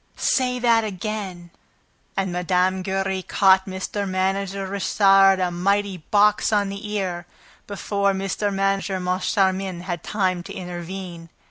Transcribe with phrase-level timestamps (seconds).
[0.17, 1.51] "Say that again!"
[2.17, 2.81] And Mme.
[2.81, 4.09] Giry caught Mr.
[4.09, 7.27] Manager Richard a mighty box on the ear,
[7.67, 8.51] before Mr.
[8.51, 11.29] Manager Moncharmin had time to intervene.